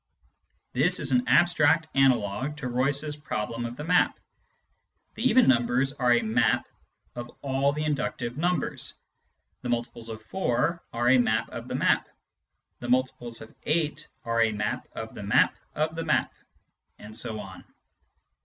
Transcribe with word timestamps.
This 0.73 0.99
is 0.99 1.11
an 1.11 1.27
abstract 1.27 1.87
analogue 1.93 2.57
to 2.57 2.67
Royce's 2.67 3.15
problem 3.15 3.65
of 3.65 3.77
the 3.77 3.83
map. 3.83 4.19
The 5.13 5.21
even 5.29 5.47
numbers 5.47 5.93
are 5.93 6.11
a" 6.13 6.23
map" 6.23 6.67
of 7.15 7.29
all 7.43 7.71
the 7.71 7.83
inductive 7.83 8.35
numbers; 8.35 8.95
the 9.61 9.69
multiples 9.69 10.09
of 10.09 10.23
4 10.23 10.81
are 10.91 11.09
a 11.09 11.19
map 11.19 11.49
of 11.49 11.67
the 11.67 11.75
map; 11.75 12.09
the 12.79 12.89
multiples 12.89 13.41
of 13.41 13.53
8 13.61 14.07
are 14.25 14.41
a 14.41 14.51
map 14.51 14.87
of 14.93 15.13
the 15.13 15.21
map 15.21 15.55
of 15.75 15.93
the 15.95 16.03
map; 16.03 16.33
and 16.97 17.15
so 17.15 17.39
on. 17.39 17.63